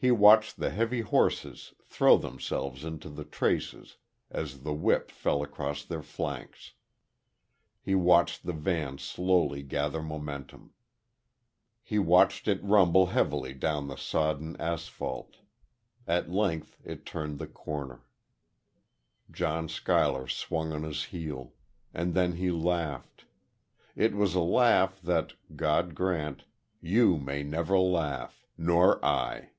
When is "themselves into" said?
2.18-3.08